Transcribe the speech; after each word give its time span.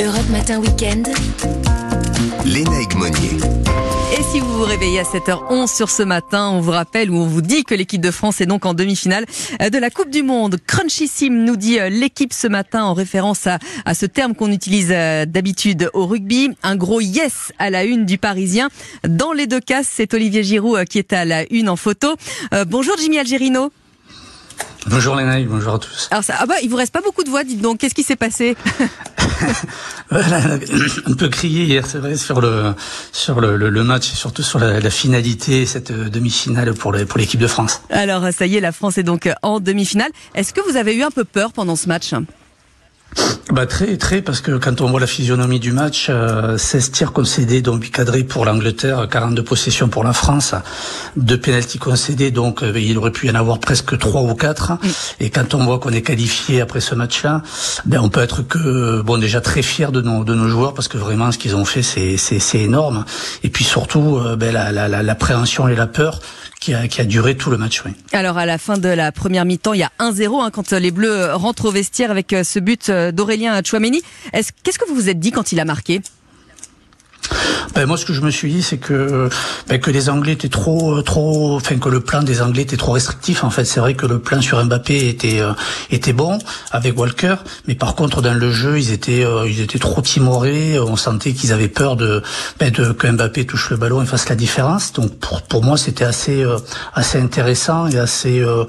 Europe 0.00 0.28
Matin 0.30 0.58
Weekend. 0.60 1.08
Léna 2.44 2.80
Egmonier. 2.80 3.38
Et 4.18 4.22
si 4.32 4.40
vous 4.40 4.58
vous 4.58 4.64
réveillez 4.64 5.00
à 5.00 5.02
7h11 5.04 5.74
sur 5.74 5.88
ce 5.90 6.02
matin, 6.02 6.48
on 6.48 6.60
vous 6.60 6.70
rappelle 6.70 7.10
ou 7.10 7.16
on 7.16 7.26
vous 7.26 7.42
dit 7.42 7.64
que 7.64 7.74
l'équipe 7.74 8.00
de 8.00 8.10
France 8.10 8.40
est 8.40 8.46
donc 8.46 8.66
en 8.66 8.74
demi-finale 8.74 9.24
euh, 9.62 9.70
de 9.70 9.78
la 9.78 9.90
Coupe 9.90 10.10
du 10.10 10.22
Monde. 10.22 10.56
Crunchissime 10.66 11.44
nous 11.44 11.56
dit 11.56 11.78
euh, 11.78 11.88
l'équipe 11.88 12.32
ce 12.32 12.46
matin 12.46 12.84
en 12.84 12.94
référence 12.94 13.46
à, 13.46 13.58
à 13.84 13.94
ce 13.94 14.06
terme 14.06 14.34
qu'on 14.34 14.50
utilise 14.50 14.88
euh, 14.90 15.26
d'habitude 15.26 15.90
au 15.94 16.06
rugby. 16.06 16.50
Un 16.62 16.76
gros 16.76 17.00
yes 17.00 17.52
à 17.58 17.70
la 17.70 17.84
une 17.84 18.04
du 18.04 18.18
Parisien. 18.18 18.68
Dans 19.06 19.32
les 19.32 19.46
deux 19.46 19.60
cas, 19.60 19.82
c'est 19.84 20.12
Olivier 20.14 20.42
Giroud 20.42 20.84
qui 20.86 20.98
est 20.98 21.12
à 21.12 21.24
la 21.24 21.44
une 21.52 21.68
en 21.68 21.76
photo. 21.76 22.14
Euh, 22.52 22.64
bonjour 22.64 22.96
Jimmy 22.98 23.18
Algerino. 23.18 23.70
Bonjour 24.86 25.16
Léna, 25.16 25.40
bonjour 25.44 25.74
à 25.74 25.78
tous. 25.78 26.08
Alors 26.10 26.22
ça, 26.24 26.34
ah 26.38 26.46
bah, 26.46 26.56
il 26.62 26.68
vous 26.68 26.76
reste 26.76 26.92
pas 26.92 27.00
beaucoup 27.00 27.24
de 27.24 27.30
voix, 27.30 27.42
dites 27.42 27.62
donc. 27.62 27.78
Qu'est-ce 27.78 27.94
qui 27.94 28.02
s'est 28.02 28.16
passé? 28.16 28.54
Un 30.10 31.14
peu 31.14 31.28
crié 31.28 31.64
hier, 31.64 31.86
c'est 31.86 31.98
vrai, 31.98 32.16
sur 32.16 32.40
le 32.40 32.74
sur 33.12 33.40
le, 33.40 33.84
match 33.84 34.12
et 34.12 34.16
surtout 34.16 34.42
sur 34.42 34.58
la, 34.58 34.90
finalité, 34.90 35.66
cette 35.66 35.90
euh, 35.90 36.08
demi-finale 36.08 36.74
pour 36.74 36.94
pour 37.08 37.18
l'équipe 37.18 37.40
de 37.40 37.46
France. 37.46 37.82
Alors 37.90 38.32
ça 38.32 38.46
y 38.46 38.56
est, 38.56 38.60
la 38.60 38.72
France 38.72 38.98
est 38.98 39.02
donc 39.02 39.28
en 39.42 39.60
demi-finale. 39.60 40.10
Est-ce 40.34 40.52
que 40.52 40.60
vous 40.68 40.76
avez 40.76 40.94
eu 40.94 41.02
un 41.02 41.10
peu 41.10 41.24
peur 41.24 41.52
pendant 41.52 41.76
ce 41.76 41.88
match? 41.88 42.12
Bah 43.52 43.66
très 43.66 43.96
très 43.98 44.22
parce 44.22 44.40
que 44.40 44.52
quand 44.52 44.80
on 44.80 44.90
voit 44.90 44.98
la 44.98 45.06
physionomie 45.06 45.60
du 45.60 45.70
match, 45.70 46.06
euh, 46.08 46.56
16 46.56 46.90
tirs 46.90 47.12
concédés 47.12 47.60
donc 47.62 47.88
cadrés 47.90 48.24
pour 48.24 48.44
l'Angleterre, 48.44 49.06
42 49.08 49.44
possessions 49.44 49.88
pour 49.88 50.02
la 50.02 50.12
France, 50.12 50.54
deux 51.16 51.38
pénaltys 51.38 51.78
concédés 51.78 52.30
donc 52.30 52.62
euh, 52.62 52.72
il 52.80 52.96
aurait 52.96 53.12
pu 53.12 53.28
y 53.28 53.30
en 53.30 53.34
avoir 53.34 53.60
presque 53.60 53.96
trois 53.98 54.22
ou 54.22 54.34
quatre. 54.34 54.72
Et 55.20 55.30
quand 55.30 55.54
on 55.54 55.64
voit 55.64 55.78
qu'on 55.78 55.90
est 55.90 56.02
qualifié 56.02 56.62
après 56.62 56.80
ce 56.80 56.94
match-là, 56.94 57.42
ben 57.84 58.00
on 58.00 58.08
peut 58.08 58.22
être 58.22 58.42
que 58.42 59.02
bon 59.02 59.18
déjà 59.18 59.40
très 59.40 59.62
fier 59.62 59.92
de 59.92 60.00
nos 60.00 60.24
de 60.24 60.34
nos 60.34 60.48
joueurs 60.48 60.74
parce 60.74 60.88
que 60.88 60.98
vraiment 60.98 61.30
ce 61.30 61.38
qu'ils 61.38 61.54
ont 61.54 61.66
fait 61.66 61.82
c'est 61.82 62.16
c'est 62.16 62.58
énorme. 62.58 63.04
Et 63.44 63.50
puis 63.50 63.64
surtout 63.64 64.16
euh, 64.16 64.36
ben 64.36 64.52
la 64.52 64.72
la 64.72 64.88
la 64.88 65.02
l'appréhension 65.02 65.68
et 65.68 65.76
la 65.76 65.86
peur 65.86 66.18
qui 66.64 67.00
a, 67.00 67.04
duré 67.04 67.36
tout 67.36 67.50
le 67.50 67.58
match. 67.58 67.82
Alors 68.12 68.38
à 68.38 68.46
la 68.46 68.56
fin 68.56 68.78
de 68.78 68.88
la 68.88 69.12
première 69.12 69.44
mi-temps, 69.44 69.74
il 69.74 69.80
y 69.80 69.82
a 69.82 69.92
1-0 69.98 70.42
hein, 70.42 70.50
quand 70.50 70.72
les 70.72 70.90
Bleus 70.90 71.34
rentrent 71.34 71.66
au 71.66 71.70
vestiaire 71.70 72.10
avec 72.10 72.32
euh, 72.32 72.42
ce 72.42 72.58
but 72.58 72.88
euh, 72.88 73.12
d'Aurélien 73.12 73.60
Chouameni. 73.62 74.02
Est-ce, 74.32 74.52
qu'est-ce 74.62 74.78
que 74.78 74.88
vous 74.88 74.94
vous 74.94 75.08
êtes 75.10 75.18
dit 75.18 75.30
quand 75.30 75.52
il 75.52 75.60
a 75.60 75.66
marqué? 75.66 76.00
Ben 77.74 77.86
moi, 77.86 77.96
ce 77.96 78.04
que 78.04 78.12
je 78.12 78.20
me 78.20 78.30
suis 78.30 78.52
dit, 78.52 78.62
c'est 78.62 78.78
que 78.78 79.28
ben, 79.68 79.80
que 79.80 79.90
les 79.90 80.08
Anglais 80.08 80.32
étaient 80.32 80.48
trop, 80.48 81.00
trop, 81.02 81.56
enfin 81.56 81.76
que 81.78 81.88
le 81.88 82.00
plan 82.00 82.22
des 82.22 82.42
Anglais 82.42 82.62
était 82.62 82.76
trop 82.76 82.92
restrictif. 82.92 83.44
En 83.44 83.50
fait, 83.50 83.64
c'est 83.64 83.80
vrai 83.80 83.94
que 83.94 84.06
le 84.06 84.18
plan 84.18 84.40
sur 84.40 84.62
Mbappé 84.64 85.08
était 85.08 85.40
euh, 85.40 85.52
était 85.90 86.12
bon 86.12 86.38
avec 86.72 86.98
Walker, 86.98 87.36
mais 87.66 87.74
par 87.74 87.94
contre 87.94 88.20
dans 88.22 88.34
le 88.34 88.50
jeu, 88.50 88.78
ils 88.78 88.92
étaient 88.92 89.24
euh, 89.24 89.48
ils 89.48 89.60
étaient 89.60 89.78
trop 89.78 90.02
timorés. 90.02 90.78
On 90.78 90.96
sentait 90.96 91.32
qu'ils 91.32 91.52
avaient 91.52 91.68
peur 91.68 91.96
de, 91.96 92.22
ben, 92.58 92.70
de 92.70 92.92
que 92.92 93.06
Mbappé 93.06 93.46
touche 93.46 93.70
le 93.70 93.76
ballon 93.76 94.02
et 94.02 94.06
fasse 94.06 94.28
la 94.28 94.36
différence. 94.36 94.92
Donc 94.92 95.18
pour 95.18 95.42
pour 95.42 95.62
moi, 95.62 95.76
c'était 95.76 96.04
assez 96.04 96.42
euh, 96.42 96.58
assez 96.94 97.18
intéressant 97.18 97.86
et 97.86 97.98
assez 97.98 98.40
euh, 98.40 98.64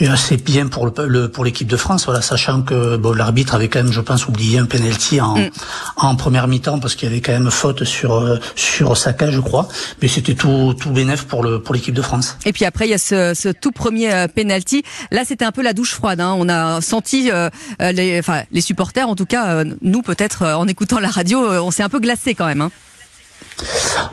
et 0.00 0.08
assez 0.08 0.36
bien 0.36 0.66
pour 0.66 0.86
le, 0.86 0.92
le 1.06 1.28
pour 1.28 1.44
l'équipe 1.44 1.68
de 1.68 1.76
France. 1.76 2.06
Voilà, 2.06 2.22
sachant 2.22 2.62
que 2.62 2.96
bon 2.96 3.12
l'arbitre 3.12 3.54
avait 3.54 3.68
quand 3.68 3.82
même, 3.82 3.92
je 3.92 4.00
pense, 4.00 4.26
oublié 4.26 4.58
un 4.58 4.66
penalty 4.66 5.20
en 5.20 5.34
Mm. 5.34 5.50
en 5.96 6.16
première 6.16 6.48
mi-temps 6.48 6.78
parce 6.78 6.94
qu'il 6.94 7.08
y 7.08 7.12
avait 7.12 7.20
quand 7.20 7.32
même 7.32 7.50
faute 7.50 7.84
sur 7.84 7.93
euh, 8.02 8.38
sur 8.54 8.90
Osaka, 8.90 9.30
je 9.30 9.40
crois. 9.40 9.68
Mais 10.02 10.08
c'était 10.08 10.34
tout 10.34 10.74
tout 10.78 10.90
bénef 10.90 11.24
pour 11.24 11.42
le 11.42 11.62
pour 11.62 11.74
l'équipe 11.74 11.94
de 11.94 12.02
France. 12.02 12.36
Et 12.44 12.52
puis 12.52 12.64
après, 12.64 12.86
il 12.86 12.90
y 12.90 12.94
a 12.94 12.98
ce, 12.98 13.32
ce 13.34 13.48
tout 13.48 13.72
premier 13.72 14.12
euh, 14.12 14.28
penalty. 14.28 14.82
Là, 15.10 15.22
c'était 15.24 15.44
un 15.44 15.52
peu 15.52 15.62
la 15.62 15.72
douche 15.72 15.92
froide. 15.92 16.20
Hein. 16.20 16.34
On 16.38 16.48
a 16.48 16.80
senti 16.80 17.30
euh, 17.30 17.50
euh, 17.80 17.92
les, 17.92 18.18
enfin, 18.18 18.42
les 18.50 18.60
supporters, 18.60 19.08
en 19.08 19.16
tout 19.16 19.26
cas, 19.26 19.64
nous 19.82 20.02
peut-être 20.02 20.44
en 20.46 20.66
écoutant 20.66 20.98
la 20.98 21.08
radio, 21.08 21.38
on 21.62 21.70
s'est 21.70 21.82
un 21.82 21.88
peu 21.88 22.00
glacé 22.00 22.34
quand 22.34 22.46
même. 22.46 22.60
Hein. 22.60 22.70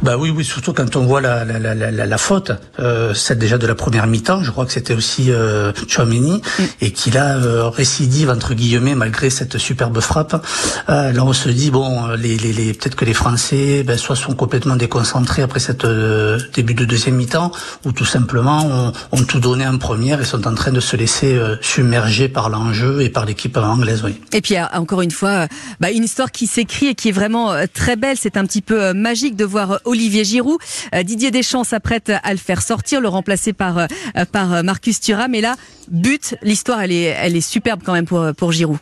Bah 0.02 0.18
oui, 0.18 0.30
oui, 0.30 0.44
surtout 0.44 0.74
quand 0.74 0.96
on 0.96 1.06
voit 1.06 1.22
la 1.22 1.46
la 1.46 1.60
la 1.60 1.74
la, 1.76 2.06
la 2.06 2.18
faute, 2.18 2.52
euh, 2.80 3.14
celle 3.14 3.38
déjà 3.38 3.58
de 3.58 3.68
la 3.68 3.76
première 3.76 4.08
mi-temps. 4.08 4.44
Je 4.44 4.52
crois 4.52 4.66
que 4.66 4.72
c'était 4.72 4.94
aussi 4.94 5.32
euh, 5.32 5.72
Chouameni 5.88 6.42
et 6.80 6.92
qu'il 6.92 7.18
a 7.18 7.38
euh, 7.38 7.70
récidive 7.70 8.30
entre 8.30 8.54
guillemets 8.54 8.96
malgré 8.96 9.30
cette 9.30 9.58
superbe 9.58 10.00
frappe. 10.00 10.46
Euh, 10.90 11.12
là, 11.12 11.24
on 11.24 11.34
se 11.34 11.50
dit 11.50 11.72
bon, 11.72 12.08
les 12.16 12.38
les, 12.38 12.54
les 12.54 12.74
peut-être 12.74 12.96
que 12.96 13.06
les 13.06 13.14
Français, 13.14 13.84
ben, 13.84 13.98
soit 13.98 14.16
sont 14.16 14.34
complètement 14.34 14.76
déconcentrés 14.76 15.42
après 15.42 15.60
cette 15.60 15.86
euh, 15.86 16.40
début 16.54 16.74
de 16.74 16.86
deuxième 16.86 17.16
mi-temps, 17.16 17.52
ou 17.86 17.92
tout 17.92 18.06
simplement 18.06 18.66
ont, 18.66 18.92
ont 19.12 19.24
tout 19.24 19.40
donné 19.40 19.68
en 19.68 19.78
première 19.78 20.22
et 20.22 20.26
sont 20.26 20.48
en 20.48 20.56
train 20.56 20.72
de 20.72 20.80
se 20.80 20.96
laisser 20.96 21.34
euh, 21.34 21.58
submerger 21.62 22.30
par 22.30 22.50
l'enjeu 22.50 23.02
et 23.02 23.10
par 23.10 23.26
l'équipe 23.26 23.58
anglaise. 23.58 24.02
Oui. 24.04 24.20
Et 24.34 24.42
puis 24.42 24.58
euh, 24.58 24.66
encore 24.74 25.02
une 25.02 25.12
fois, 25.12 25.48
bah, 25.80 25.92
une 25.92 26.04
histoire 26.04 26.32
qui 26.32 26.48
s'écrit 26.48 26.88
et 26.88 26.96
qui 26.96 27.10
est 27.10 27.14
vraiment 27.14 27.54
très 27.74 27.96
belle. 27.96 28.18
C'est 28.20 28.38
un 28.38 28.46
petit 28.46 28.62
peu 28.62 28.82
euh, 28.82 28.94
de 29.30 29.46
voir 29.46 29.72
euh, 29.72 29.78
Olivier 29.86 30.24
Giroud. 30.24 30.58
Euh, 30.96 31.04
Didier 31.04 31.32
Deschamps 31.32 31.64
s'apprête 31.64 32.12
à 32.24 32.32
le 32.32 32.40
faire 32.40 32.62
sortir, 32.62 33.02
le 33.02 33.08
remplacer 33.08 33.54
par 33.54 33.78
euh, 33.78 33.86
par 34.32 34.64
Marcus 34.64 35.00
Thuram. 35.00 35.36
Et 35.36 35.42
là, 35.42 35.56
but. 35.90 36.36
L'histoire, 36.42 36.82
elle 36.82 36.92
est 36.92 37.04
elle 37.04 37.36
est 37.36 37.42
superbe 37.42 37.82
quand 37.86 37.94
même 37.94 38.06
pour 38.06 38.34
pour 38.36 38.52
Giroud. 38.52 38.80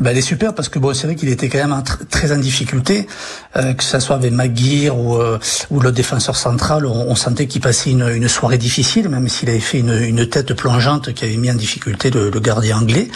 Ben, 0.00 0.10
elle 0.10 0.18
est 0.18 0.22
super 0.22 0.54
parce 0.54 0.68
que 0.68 0.80
bon, 0.80 0.92
c'est 0.92 1.06
vrai 1.06 1.14
qu'il 1.14 1.28
était 1.28 1.48
quand 1.48 1.66
même 1.68 1.82
très 2.10 2.32
en 2.32 2.38
difficulté, 2.38 3.06
que 3.54 3.84
ça 3.84 4.00
soit 4.00 4.16
avec 4.16 4.32
Maguire 4.32 4.98
ou, 4.98 5.14
euh, 5.14 5.38
ou 5.70 5.78
le 5.78 5.92
défenseur 5.92 6.34
central, 6.34 6.84
on, 6.84 7.14
sentait 7.14 7.46
qu'il 7.46 7.60
passait 7.60 7.90
une, 7.90 8.28
soirée 8.28 8.58
difficile, 8.58 9.08
même 9.08 9.28
s'il 9.28 9.50
avait 9.50 9.60
fait 9.60 9.78
une, 9.78 10.26
tête 10.26 10.54
plongeante 10.54 11.12
qui 11.12 11.26
avait 11.26 11.36
mis 11.36 11.48
en 11.48 11.54
difficulté 11.54 12.10
le 12.10 12.30
gardien 12.40 12.78
anglais. 12.78 13.08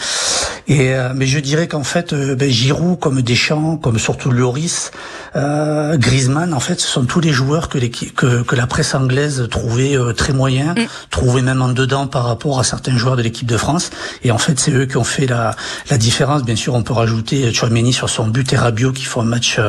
Et 0.68 0.94
euh, 0.94 1.12
mais 1.14 1.26
je 1.26 1.38
dirais 1.38 1.68
qu'en 1.68 1.84
fait, 1.84 2.12
euh, 2.12 2.34
ben, 2.34 2.50
Giroud, 2.50 2.98
comme 2.98 3.22
Deschamps, 3.22 3.76
comme 3.76 3.98
surtout 4.00 4.32
Lloris, 4.32 4.90
euh, 5.36 5.96
Griezmann, 5.96 6.52
en 6.52 6.58
fait, 6.60 6.80
ce 6.80 6.88
sont 6.88 7.04
tous 7.04 7.20
les 7.20 7.32
joueurs 7.32 7.68
que, 7.68 7.78
l'équipe- 7.78 8.14
que, 8.16 8.42
que 8.42 8.56
la 8.56 8.66
presse 8.66 8.94
anglaise 8.94 9.46
trouvait 9.48 9.96
euh, 9.96 10.12
très 10.12 10.32
moyens, 10.32 10.74
trouvait 11.10 11.42
même 11.42 11.62
en 11.62 11.68
dedans 11.68 12.08
par 12.08 12.24
rapport 12.24 12.58
à 12.58 12.64
certains 12.64 12.96
joueurs 12.96 13.16
de 13.16 13.22
l'équipe 13.22 13.46
de 13.46 13.56
France. 13.56 13.90
Et 14.24 14.32
en 14.32 14.38
fait, 14.38 14.58
c'est 14.58 14.72
eux 14.72 14.86
qui 14.86 14.96
ont 14.96 15.04
fait 15.04 15.26
la, 15.26 15.54
la 15.88 15.98
différence. 15.98 16.42
Bien 16.42 16.56
sûr, 16.56 16.74
on 16.74 16.82
peut 16.82 16.94
rajouter 16.94 17.52
Chouameni 17.52 17.92
sur 17.92 18.10
son 18.10 18.26
but 18.26 18.52
et 18.52 18.56
Rabiot 18.56 18.92
qui 18.92 19.04
font 19.04 19.20
un 19.20 19.24
match 19.24 19.60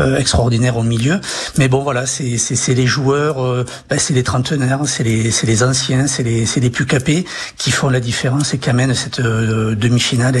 euh, 0.00 0.16
extraordinaire 0.16 0.78
au 0.78 0.82
milieu. 0.82 1.20
Mais 1.58 1.68
bon, 1.68 1.82
voilà, 1.82 2.06
c'est 2.06 2.74
les 2.74 2.86
joueurs, 2.86 3.64
ben, 3.90 3.98
c'est 3.98 4.14
les 4.14 4.22
trentenaires, 4.22 4.80
c'est 4.86 5.04
les, 5.04 5.30
les 5.42 5.62
anciens, 5.62 6.06
c'est 6.06 6.22
les, 6.22 6.46
les 6.56 6.70
plus 6.70 6.86
capés 6.86 7.26
qui 7.58 7.70
font 7.70 7.90
la 7.90 8.00
différence 8.00 8.54
et 8.54 8.58
qui 8.58 8.70
amènent 8.70 8.94
cette 8.94 9.20
euh, 9.20 9.74
demi-finale 9.74 10.36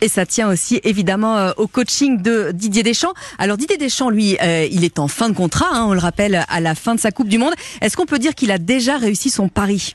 Et 0.00 0.08
ça 0.08 0.26
tient 0.26 0.50
aussi 0.50 0.80
évidemment 0.84 1.36
euh, 1.36 1.52
au 1.56 1.66
coaching 1.66 2.20
de 2.20 2.50
Didier 2.52 2.82
Deschamps. 2.82 3.14
Alors 3.38 3.56
Didier 3.56 3.76
Deschamps, 3.76 4.10
lui, 4.10 4.36
euh, 4.42 4.66
il 4.70 4.84
est 4.84 4.98
en 4.98 5.08
fin 5.08 5.28
de 5.28 5.34
contrat, 5.34 5.68
hein, 5.72 5.86
on 5.88 5.94
le 5.94 6.00
rappelle, 6.00 6.44
à 6.48 6.60
la 6.60 6.74
fin 6.74 6.94
de 6.94 7.00
sa 7.00 7.10
Coupe 7.10 7.28
du 7.28 7.38
Monde. 7.38 7.54
Est-ce 7.80 7.96
qu'on 7.96 8.06
peut 8.06 8.18
dire 8.18 8.34
qu'il 8.34 8.50
a 8.50 8.58
déjà 8.58 8.96
réussi 8.96 9.30
son 9.30 9.48
pari? 9.48 9.94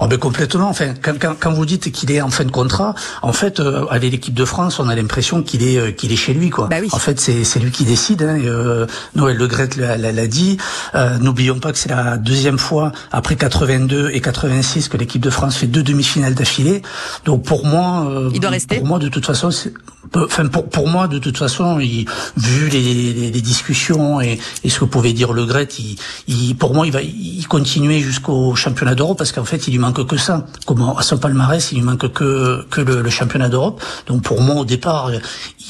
Oh 0.00 0.06
ben 0.06 0.18
complètement. 0.18 0.68
Enfin, 0.68 0.94
quand, 1.00 1.18
quand, 1.18 1.34
quand 1.38 1.52
vous 1.52 1.66
dites 1.66 1.90
qu'il 1.92 2.10
est 2.10 2.20
en 2.20 2.30
fin 2.30 2.44
de 2.44 2.50
contrat, 2.50 2.94
en 3.22 3.32
fait, 3.32 3.60
euh, 3.60 3.86
avec 3.90 4.12
l'équipe 4.12 4.34
de 4.34 4.44
France, 4.44 4.78
on 4.80 4.88
a 4.88 4.94
l'impression 4.94 5.42
qu'il 5.42 5.62
est 5.62 5.78
euh, 5.78 5.92
qu'il 5.92 6.12
est 6.12 6.16
chez 6.16 6.34
lui, 6.34 6.50
quoi. 6.50 6.68
Bah 6.68 6.76
oui. 6.80 6.88
En 6.92 6.98
fait, 6.98 7.20
c'est 7.20 7.44
c'est 7.44 7.60
lui 7.60 7.70
qui 7.70 7.84
décide. 7.84 8.22
Hein, 8.22 8.36
et, 8.36 8.48
euh, 8.48 8.86
Noël 9.14 9.36
Le 9.36 9.46
Gret 9.46 9.70
l'a, 9.76 10.26
dit. 10.26 10.56
Euh, 10.94 11.18
N'oublions 11.18 11.58
pas 11.58 11.72
que 11.72 11.78
c'est 11.78 11.90
la 11.90 12.16
deuxième 12.16 12.58
fois 12.58 12.92
après 13.12 13.36
82 13.36 14.10
et 14.12 14.20
86 14.20 14.88
que 14.88 14.96
l'équipe 14.96 15.22
de 15.22 15.30
France 15.30 15.56
fait 15.56 15.66
deux 15.66 15.82
demi-finales 15.82 16.34
d'affilée. 16.34 16.82
Donc 17.24 17.44
pour 17.44 17.66
moi, 17.66 18.06
euh, 18.08 18.30
Il 18.34 18.40
doit 18.40 18.50
rester 18.50 18.76
Pour 18.76 18.86
moi, 18.86 18.98
de 18.98 19.08
toute 19.08 19.26
façon, 19.26 19.50
c'est 19.50 19.72
Enfin, 20.16 20.46
pour, 20.46 20.68
pour 20.68 20.86
moi, 20.86 21.08
de 21.08 21.18
toute 21.18 21.36
façon, 21.38 21.80
il, 21.80 22.06
vu 22.36 22.68
les, 22.68 23.12
les, 23.12 23.30
les 23.30 23.40
discussions 23.40 24.20
et, 24.20 24.38
et 24.62 24.70
ce 24.70 24.78
que 24.80 24.84
pouvait 24.84 25.12
dire 25.12 25.32
Le 25.32 25.44
Gret, 25.44 25.68
il, 25.78 25.96
il, 26.28 26.54
pour 26.54 26.72
moi, 26.74 26.86
il 26.86 26.92
va 26.92 27.02
il 27.02 27.44
continuer 27.48 28.00
jusqu'au 28.00 28.54
championnat 28.54 28.94
d'Europe 28.94 29.18
parce 29.18 29.32
qu'en 29.32 29.44
fait, 29.44 29.66
il 29.66 29.72
lui 29.72 29.78
manque 29.78 29.93
que 30.02 30.16
ça. 30.16 30.46
Comme 30.66 30.94
à 30.96 31.02
son 31.02 31.18
palmarès, 31.18 31.72
il 31.72 31.76
lui 31.76 31.82
manque 31.82 32.12
que 32.12 32.64
que 32.70 32.80
le, 32.80 33.08
championnat 33.10 33.48
d'Europe. 33.48 33.82
Donc 34.06 34.22
pour 34.22 34.40
moi, 34.40 34.56
au 34.56 34.64
départ, 34.64 35.10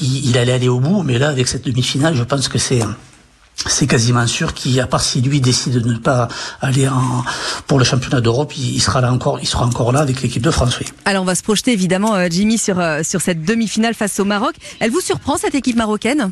il, 0.01 0.37
allait 0.37 0.53
aller 0.53 0.69
au 0.69 0.79
bout, 0.79 1.03
mais 1.03 1.19
là, 1.19 1.29
avec 1.29 1.47
cette 1.47 1.65
demi-finale, 1.65 2.15
je 2.15 2.23
pense 2.23 2.47
que 2.47 2.57
c'est 2.57 2.81
c'est 3.67 3.87
quasiment 3.87 4.27
sûr 4.27 4.53
qu'il, 4.53 4.79
à 4.79 4.87
part 4.87 5.01
si 5.01 5.21
lui 5.21 5.41
décide 5.41 5.79
de 5.79 5.93
ne 5.93 5.97
pas 5.97 6.27
aller 6.61 6.87
pour 7.67 7.79
le 7.79 7.85
championnat 7.85 8.21
d'Europe, 8.21 8.53
il, 8.57 8.81
sera 8.81 9.01
là 9.01 9.11
encore, 9.11 9.39
il 9.41 9.47
sera 9.47 9.65
encore 9.65 9.91
là 9.91 10.01
avec 10.01 10.21
l'équipe 10.21 10.41
de 10.41 10.51
France. 10.51 10.77
Alors 11.05 11.23
on 11.23 11.25
va 11.25 11.35
se 11.35 11.43
projeter 11.43 11.71
évidemment, 11.71 12.15
euh, 12.15 12.27
Jimmy, 12.29 12.57
sur, 12.57 12.79
euh, 12.79 13.01
sur 13.03 13.21
cette 13.21 13.43
demi-finale 13.43 13.93
face 13.93 14.19
au 14.19 14.25
Maroc. 14.25 14.55
Elle 14.79 14.91
vous 14.91 15.01
surprend 15.01 15.37
cette 15.37 15.55
équipe 15.55 15.77
marocaine? 15.77 16.31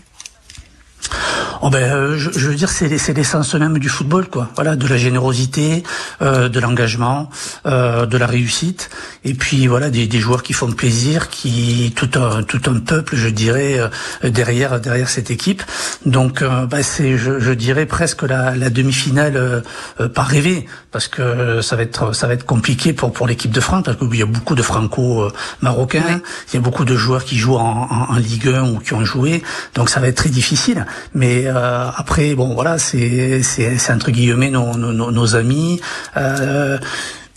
Oh 1.66 1.70
ben, 1.70 1.82
euh, 1.82 2.18
je, 2.18 2.30
je, 2.32 2.50
veux 2.50 2.56
dire, 2.56 2.70
c'est 2.70 2.90
l'essence 2.90 3.56
même 3.56 3.80
du 3.80 3.88
football, 3.88 4.28
quoi. 4.28 4.50
Voilà, 4.56 4.76
de 4.76 4.86
la 4.86 4.98
générosité, 4.98 5.84
euh, 6.22 6.50
de 6.50 6.60
l'engagement, 6.60 7.30
euh, 7.66 8.06
de 8.06 8.18
la 8.18 8.28
réussite, 8.28 8.90
et 9.24 9.34
puis 9.34 9.68
voilà, 9.68 9.90
des, 9.90 10.06
des, 10.08 10.20
joueurs 10.20 10.44
qui 10.44 10.52
font 10.52 10.70
plaisir, 10.72 11.30
qui 11.30 11.94
tout 11.96 12.10
un 12.20 12.44
tout 12.44 12.62
un 12.66 12.80
peuple, 12.80 13.16
je 13.16 13.30
dirais, 13.30 13.80
euh, 13.80 14.30
derrière 14.30 14.82
derrière 14.82 15.08
cette 15.08 15.32
équipe. 15.32 15.64
Donc, 16.06 16.44
bah, 16.44 16.84
c'est, 16.84 17.18
je, 17.18 17.40
je, 17.40 17.52
dirais 17.54 17.86
presque 17.86 18.24
la, 18.24 18.56
la 18.56 18.70
demi-finale 18.70 19.64
par 20.14 20.28
rêver, 20.28 20.66
parce 20.92 21.08
que 21.08 21.62
ça 21.62 21.78
va 21.78 21.84
être 21.84 22.14
ça 22.14 22.28
va 22.28 22.34
être 22.34 22.46
compliqué 22.46 22.92
pour 22.92 23.14
pour 23.14 23.26
l'équipe 23.26 23.52
de 23.52 23.62
France, 23.62 23.84
parce 23.86 23.98
qu'il 23.98 24.16
y 24.16 24.22
a 24.22 24.26
beaucoup 24.26 24.56
de 24.56 24.62
franco-marocains, 24.62 26.22
il 26.52 26.56
y 26.56 26.58
a 26.58 26.62
beaucoup 26.62 26.84
de 26.84 26.96
joueurs 26.98 27.24
qui 27.24 27.38
jouent 27.38 27.56
en, 27.56 27.88
en, 27.90 28.14
en 28.14 28.18
Ligue 28.18 28.50
1 28.50 28.64
ou 28.64 28.80
qui 28.80 28.94
ont 28.94 29.06
joué, 29.06 29.44
donc 29.76 29.90
ça 29.90 30.02
va 30.02 30.08
être 30.08 30.18
très 30.18 30.30
difficile. 30.30 30.86
Mais 31.14 31.44
euh, 31.46 31.88
après, 31.96 32.36
bon, 32.36 32.54
voilà, 32.54 32.78
c'est 32.78 33.42
c'est 33.44 33.92
entre 33.92 34.12
guillemets 34.12 34.52
nos, 34.52 34.76
nos, 34.76 35.12
nos 35.12 35.36
amis. 35.36 35.80
Euh, 36.18 36.78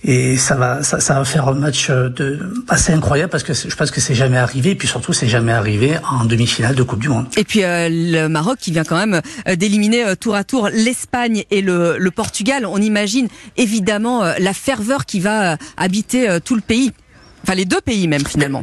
et 0.09 0.37
ça 0.37 0.55
va, 0.55 0.85
ça, 0.85 1.01
ça, 1.01 1.15
va 1.15 1.25
faire 1.25 1.49
un 1.49 1.55
match 1.55 1.91
de, 1.91 2.39
assez 2.69 2.93
incroyable 2.93 3.31
parce 3.31 3.43
que 3.43 3.55
je 3.55 3.75
pense 3.75 3.91
que 3.91 4.01
c'est 4.01 4.15
jamais 4.15 4.37
arrivé. 4.37 4.71
Et 4.71 4.75
puis 4.77 4.87
surtout, 4.87 5.13
c'est 5.13 5.27
jamais 5.27 5.53
arrivé 5.53 5.97
en 6.09 6.25
demi-finale 6.25 6.77
de 6.77 6.83
Coupe 6.85 7.01
du 7.01 7.09
Monde. 7.09 7.27
Et 7.37 7.43
puis 7.43 7.65
euh, 7.65 7.89
le 7.91 8.29
Maroc 8.29 8.59
qui 8.61 8.71
vient 8.71 8.85
quand 8.85 8.97
même 8.97 9.21
euh, 9.49 9.57
d'éliminer 9.57 10.05
euh, 10.05 10.15
tour 10.15 10.37
à 10.37 10.45
tour 10.45 10.69
l'Espagne 10.73 11.45
et 11.51 11.61
le, 11.61 11.97
le, 11.99 12.11
Portugal. 12.13 12.67
On 12.67 12.81
imagine 12.81 13.27
évidemment 13.57 14.23
la 14.39 14.53
ferveur 14.53 15.07
qui 15.07 15.19
va 15.19 15.57
habiter 15.77 16.39
tout 16.45 16.55
le 16.55 16.61
pays. 16.61 16.93
Enfin, 17.43 17.55
les 17.55 17.65
deux 17.65 17.81
pays 17.81 18.07
même 18.07 18.25
finalement. 18.25 18.63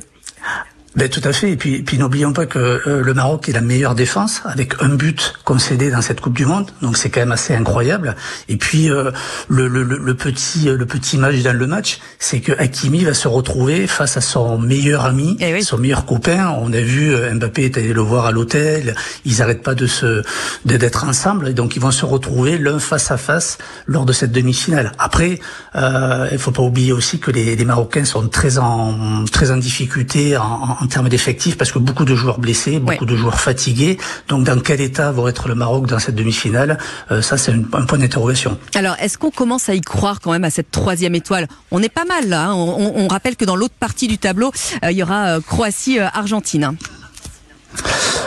Ben, 0.96 1.10
tout 1.10 1.22
à 1.24 1.34
fait. 1.34 1.52
Et 1.52 1.56
puis, 1.56 1.82
puis 1.82 1.98
n'oublions 1.98 2.34
pas 2.34 2.46
que 2.46 2.60
euh, 2.60 3.02
le 3.02 3.14
Maroc 3.16 3.50
est 3.50 3.52
la 3.52 3.62
meilleure 3.62 3.96
défense 3.96 4.42
avec 4.46 4.76
un 4.80 4.90
but 4.90 5.34
concédé 5.44 5.90
dans 5.90 6.02
cette 6.02 6.22
Coupe 6.22 6.38
du 6.38 6.46
Monde. 6.46 6.70
Donc 6.84 6.98
c'est 6.98 7.10
quand 7.10 7.22
même 7.22 7.32
assez 7.32 7.56
incroyable. 7.56 8.16
Et 8.48 8.58
puis 8.58 8.92
euh, 8.92 9.12
le, 9.48 9.68
le, 9.68 9.84
le, 9.84 10.14
petit 10.14 10.66
le 10.66 10.86
petit 10.86 11.18
match 11.18 11.38
dans 11.42 11.58
le 11.58 11.66
match, 11.66 12.00
c'est 12.20 12.42
que 12.42 12.52
Hakimi 12.52 13.04
va 13.06 13.16
se 13.16 13.28
retrouver 13.28 13.88
face 13.88 14.18
à 14.18 14.22
son 14.22 14.60
meilleur 14.60 15.06
ami, 15.06 15.36
eh 15.40 15.64
son 15.64 15.80
meilleur 15.80 16.06
copain. 16.06 16.56
On 16.62 16.72
a 16.72 16.82
vu 16.82 17.16
euh, 17.16 17.34
Mbappé 17.34 17.66
est 17.66 17.78
allé 17.78 17.92
le 17.92 18.02
voir 18.02 18.28
à 18.28 18.32
l'hôtel. 18.32 18.96
Ils 19.26 19.40
n'arrêtent 19.40 19.64
pas 19.64 19.76
de 19.76 19.88
se 19.88 20.22
d'être 20.64 21.06
ensemble. 21.06 21.48
Et 21.48 21.54
donc 21.54 21.76
ils 21.76 21.82
vont 21.82 21.92
se 21.92 22.06
retrouver 22.06 22.60
l'un 22.60 22.78
face 22.78 23.10
à 23.10 23.18
face 23.18 23.58
lors 23.88 24.06
de 24.06 24.14
cette 24.14 24.32
demi-finale. 24.32 24.92
Après, 25.00 25.40
euh, 25.76 26.28
il 26.32 26.38
faut 26.38 26.52
pas 26.52 26.62
oublier 26.62 26.94
aussi 26.94 27.20
que 27.20 27.32
les, 27.32 27.56
les 27.56 27.66
Marocains 27.66 28.06
sont 28.06 28.28
très 28.28 28.60
en 28.60 29.26
très 29.26 29.50
en 29.50 29.58
difficulté 29.58 30.38
en 30.38 30.83
en 30.83 30.83
termes 30.88 31.10
d'effectifs 31.10 31.58
parce 31.58 31.72
que 31.72 31.80
beaucoup 31.80 32.06
de 32.06 32.16
joueurs 32.16 32.40
blessés, 32.40 32.80
beaucoup 32.80 33.06
de 33.06 33.16
joueurs 33.16 33.40
fatigués. 33.40 33.98
Donc 34.28 34.44
dans 34.44 34.60
quel 34.60 34.82
état 34.82 35.12
va 35.12 35.30
être 35.30 35.48
le 35.48 35.56
Maroc 35.56 35.88
dans 35.88 36.00
cette 36.00 36.16
demi-finale? 36.16 36.78
Euh, 37.12 37.22
Ça 37.22 37.38
c'est 37.38 37.52
un, 37.52 37.86
point 37.86 37.98
d'interrogation. 37.98 38.58
Alors 38.76 38.96
est-ce 39.00 39.18
qu'on 39.18 39.32
commence 39.32 39.70
à 39.70 39.76
y 39.76 39.82
croire 39.82 40.20
quand 40.20 40.32
même 40.32 40.44
à 40.44 40.50
cette 40.50 40.72
troisième 40.72 41.16
étoile? 41.16 41.48
On 41.72 41.82
est 41.82 41.94
pas 41.94 42.06
mal 42.06 42.30
là. 42.30 42.50
Hein. 42.50 42.54
on, 42.56 43.08
rappelle 43.08 43.36
que 43.36 43.46
dans 43.46 43.56
l'autre 43.56 43.76
partie 43.80 44.08
du 44.08 44.18
tableau, 44.18 44.52
euh, 44.84 44.92
il 44.92 44.98
y 44.98 45.04
aura 45.04 45.26
euh, 45.28 45.42
Croatie-Argentine. 45.42 46.76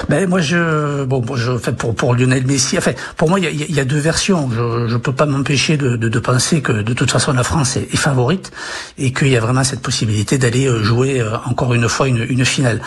Ben 0.08 0.28
moi 0.28 0.40
je 0.40 1.04
bon 1.04 1.25
je 1.34 1.58
fais 1.58 1.72
pour 1.72 1.94
pour 1.94 2.14
Lionel 2.14 2.46
Messi. 2.46 2.78
Enfin 2.78 2.93
pour 3.16 3.28
moi 3.28 3.40
il 3.40 3.44
y 3.44 3.62
a, 3.62 3.66
y 3.69 3.81
a, 3.81 3.84
deux 3.84 3.98
versions. 3.98 4.48
Je 4.50 4.87
je 4.88 4.96
peux 4.96 5.12
pas 5.12 5.26
m'empêcher 5.26 5.76
de, 5.76 5.96
de, 5.96 6.08
de 6.08 6.19
penser 6.19 6.60
que 6.62 6.72
de 6.72 6.93
toute 6.93 7.10
façon 7.10 7.32
la 7.32 7.43
France 7.43 7.76
est, 7.76 7.88
est 7.93 7.96
favorite 7.96 8.52
et 8.98 9.12
qu'il 9.12 9.28
y 9.28 9.37
a 9.37 9.40
vraiment 9.40 9.64
cette 9.64 9.81
possibilité 9.82 10.38
d'aller 10.38 10.66
euh, 10.66 10.82
jouer 10.82 11.20
euh, 11.20 11.37
encore 11.46 11.75
une 11.75 11.88
fois 11.88 12.06
une, 12.06 12.25
une 12.28 12.44
finale. 12.44 12.81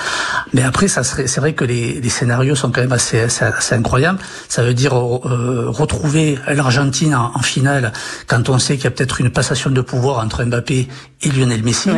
Mais 0.54 0.64
après 0.64 0.88
ça 0.88 1.04
serait 1.04 1.28
c'est 1.28 1.42
vrai 1.42 1.54
que 1.54 1.66
les, 1.66 2.00
les 2.00 2.10
scénarios 2.10 2.56
sont 2.56 2.72
quand 2.72 2.82
même 2.82 2.94
assez 2.94 3.20
assez, 3.20 3.76
incroyables. 3.76 4.20
Ça 4.48 4.64
veut 4.64 4.74
dire 4.74 4.96
euh, 4.96 5.66
retrouver 5.68 6.38
l'Argentine 6.48 7.16
en, 7.16 7.32
en, 7.36 7.42
finale 7.42 7.92
quand 8.28 8.50
on 8.50 8.60
sait 8.60 8.76
qu'il 8.76 8.86
y 8.86 8.88
a 8.88 8.92
peut-être 8.92 9.20
une 9.20 9.30
passation 9.30 9.70
de 9.70 9.82
pouvoir 9.82 10.24
entre 10.24 10.44
Mbappé 10.44 10.88
et 11.22 11.30
Lionel 11.30 11.64
Messi. 11.64 11.90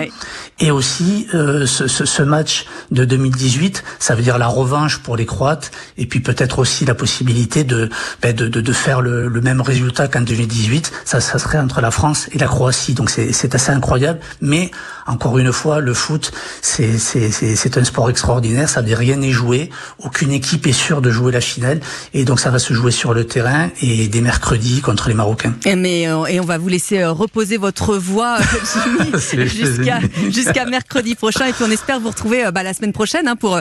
Et 0.60 0.72
aussi 0.72 1.28
euh, 1.34 1.66
ce, 1.66 1.88
ce, 1.88 2.06
ce 2.06 2.24
match 2.24 2.66
de 2.92 3.06
2018, 3.06 3.84
ça 4.00 4.16
veut 4.16 4.24
dire 4.24 4.38
la 4.38 4.48
revanche 4.52 5.00
pour 5.00 5.16
les 5.18 5.26
Croates, 5.26 5.72
et 5.98 6.06
puis 6.06 6.20
peut-être 6.20 6.60
aussi 6.60 6.86
la 6.86 6.96
possibilité 6.96 7.64
de, 7.64 7.90
ben 8.22 8.36
de, 8.36 8.48
de, 8.48 8.62
de, 8.62 8.74
faire 8.74 9.02
le, 9.02 9.28
le 9.28 9.42
même 9.42 9.62
résultat 9.62 10.08
qu'en 10.08 10.22
2018. 10.22 10.92
Ça, 11.06 11.20
ça 11.20 11.40
serait 11.40 11.60
entre 11.60 11.82
la 11.82 11.92
France 11.92 12.28
et 12.32 12.38
la 12.38 12.48
Croatie. 12.48 12.94
Donc 12.94 13.10
c'est 13.10 13.56
assez 13.56 13.72
incroyable. 13.72 14.20
Mais 14.42 14.72
encore 15.08 15.38
une 15.38 15.52
fois, 15.52 15.80
le 15.80 15.94
foot, 15.94 16.32
c'est 16.62 17.78
un 17.78 17.84
sport 17.84 18.10
extraordinaire. 18.10 18.70
Ça 18.70 18.82
veut 18.82 18.88
dire 18.88 18.98
rien 18.98 19.18
n'est 19.18 19.32
joué. 19.32 19.70
Aucune 20.00 20.32
équipe 20.32 20.68
est 20.68 20.72
sûre 20.72 21.02
de 21.02 21.10
jouer 21.10 21.32
la 21.32 21.42
finale. 21.42 21.80
Et 22.14 22.26
donc 22.26 22.40
ça 22.40 22.50
va 22.50 22.60
se 22.60 22.74
jouer 22.74 22.92
sur 22.92 23.14
le 23.14 23.26
terrain 23.26 23.70
et 23.82 24.08
des 24.08 24.22
mercredis 24.22 24.82
contre 24.82 25.10
les 25.10 25.16
Marocains. 25.16 25.54
Et, 25.66 25.76
mais, 25.76 26.08
euh, 26.08 26.26
et 26.26 26.40
on 26.40 26.46
va 26.46 26.58
vous 26.58 26.68
laisser 26.68 27.00
euh, 27.00 27.12
reposer 27.12 27.58
votre 27.58 27.98
voix 27.98 28.38
jusqu'à 29.14 30.00
jusqu'à 30.30 30.66
mercredi 30.66 31.16
prochain. 31.16 31.48
Et 31.48 31.54
puis 31.54 31.64
on 31.68 31.72
espère 31.72 32.00
vous 32.00 32.10
retrouver 32.10 32.46
euh, 32.46 32.52
bah, 32.52 32.64
la 32.64 32.74
semaine 32.74 32.94
prochaine 32.94 33.28
hein, 33.28 33.36
pour, 33.36 33.60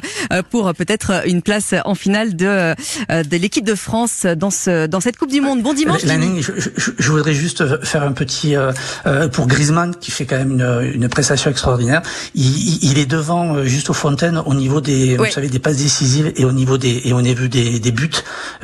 pour 0.50 0.72
peut-être 0.80 1.26
une 1.26 1.42
place 1.42 1.74
en 1.84 1.94
finale 1.94 2.36
de, 2.36 2.74
de 3.10 3.36
l'équipe 3.36 3.66
de 3.66 3.74
France 3.74 4.24
dans, 4.24 4.50
ce, 4.50 4.86
dans 4.86 5.00
cette 5.00 5.18
Coupe 5.18 5.30
du 5.30 5.42
Monde. 5.42 5.62
Bon 5.62 5.74
dimanche. 5.74 6.00
je, 6.04 6.52
je, 6.56 6.90
je, 6.98 7.10
voudrais 7.10 7.34
juste 7.34 7.84
faire 7.84 8.02
un 8.02 8.12
petit 8.12 8.56
euh, 8.56 9.28
pour 9.28 9.46
Griezmann 9.46 9.94
qui 9.94 10.10
fait 10.10 10.24
quand 10.24 10.36
même 10.36 10.52
une, 10.52 10.92
une 10.94 11.08
prestation 11.08 11.50
extraordinaire. 11.50 12.02
Il, 12.34 12.84
il, 12.84 12.98
est 12.98 13.06
devant 13.06 13.56
euh, 13.56 13.64
juste 13.64 13.90
aux 13.90 13.94
Fontaines 13.94 14.40
au 14.46 14.54
niveau 14.54 14.80
des 14.80 15.16
vous 15.16 15.26
savez 15.26 15.48
des 15.48 15.58
passes 15.58 15.76
décisives 15.76 16.32
et 16.36 16.44
au 16.44 16.52
niveau 16.52 16.78
des 16.78 17.02
et 17.04 17.12
au 17.12 17.22
niveau 17.22 17.46
des, 17.46 17.78
des 17.78 17.92
buts 17.92 18.10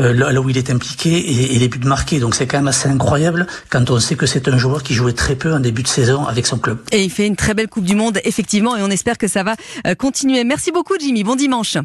euh, 0.00 0.12
là 0.12 0.40
où 0.40 0.48
il 0.48 0.56
est 0.56 0.70
impliqué 0.70 1.10
et, 1.10 1.56
et 1.56 1.58
les 1.58 1.68
buts 1.68 1.80
marqués. 1.84 2.20
Donc 2.20 2.34
c'est 2.34 2.46
quand 2.46 2.58
même 2.58 2.68
assez 2.68 2.88
incroyable 2.88 3.46
quand 3.70 3.90
on 3.90 4.00
sait 4.00 4.16
que 4.16 4.26
c'est 4.26 4.48
un 4.48 4.58
joueur 4.58 4.82
qui 4.82 4.94
jouait 4.94 5.12
très 5.12 5.34
peu 5.36 5.52
en 5.52 5.60
début 5.60 5.82
de 5.82 5.88
saison 5.88 6.26
avec 6.26 6.46
son 6.46 6.58
club. 6.58 6.78
Et 6.92 7.02
il 7.02 7.10
fait 7.10 7.26
une 7.26 7.36
très 7.36 7.54
belle 7.54 7.68
Coupe 7.68 7.84
du 7.84 7.94
Monde 7.94 8.20
effectivement 8.24 8.76
et 8.76 8.82
on 8.82 8.90
espère 8.90 9.18
que 9.18 9.28
ça 9.28 9.42
va 9.42 9.56
continuer. 9.98 10.44
Merci 10.44 10.72
beaucoup 10.72 10.94
Jimmy. 10.98 11.24
Bon 11.24 11.36
dimanche. 11.36 11.76